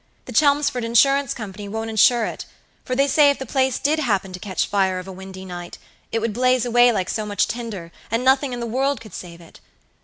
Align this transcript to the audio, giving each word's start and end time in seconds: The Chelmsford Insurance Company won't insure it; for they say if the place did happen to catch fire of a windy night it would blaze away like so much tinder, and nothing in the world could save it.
The 0.25 0.31
Chelmsford 0.33 0.83
Insurance 0.83 1.31
Company 1.35 1.69
won't 1.69 1.91
insure 1.91 2.25
it; 2.25 2.45
for 2.83 2.95
they 2.95 3.05
say 3.07 3.29
if 3.29 3.37
the 3.37 3.45
place 3.45 3.77
did 3.77 3.99
happen 3.99 4.33
to 4.33 4.39
catch 4.39 4.65
fire 4.65 4.97
of 4.97 5.07
a 5.07 5.11
windy 5.11 5.45
night 5.45 5.77
it 6.11 6.17
would 6.21 6.33
blaze 6.33 6.65
away 6.65 6.91
like 6.91 7.07
so 7.07 7.23
much 7.23 7.47
tinder, 7.47 7.91
and 8.09 8.23
nothing 8.25 8.51
in 8.51 8.59
the 8.61 8.65
world 8.65 8.99
could 8.99 9.13
save 9.13 9.41
it. 9.41 9.59